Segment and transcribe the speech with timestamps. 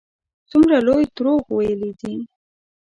[0.49, 2.15] څومره لوی دروغ ویلي دي.